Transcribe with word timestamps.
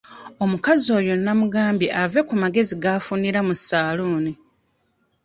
Omukazi 0.43 0.87
oyo 0.99 1.13
namugambye 1.23 1.87
ave 2.03 2.19
ku 2.27 2.33
magezi 2.43 2.73
g'afunira 2.83 3.39
mu 3.47 3.53
ssaaluuni. 3.59 4.31